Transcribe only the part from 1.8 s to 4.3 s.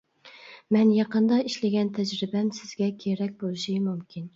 تەجرىبەم سىزگە كېرەك بولۇشى مۇمكىن.